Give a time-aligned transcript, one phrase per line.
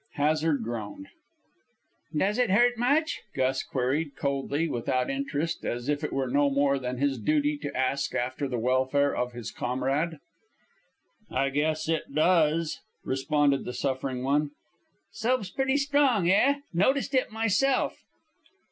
[0.13, 1.09] Hazard groaned.
[2.17, 6.79] "Does it hurt much?" Gus queried, coldly, without interest, as if it were no more
[6.79, 10.17] than his duty to ask after the welfare of his comrade.
[11.29, 14.49] "I guess it does," responded the suffering one.
[15.11, 16.61] "Soap's pretty strong, eh?
[16.73, 17.99] Noticed it myself."